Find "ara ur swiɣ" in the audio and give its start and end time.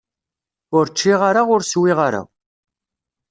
1.29-1.99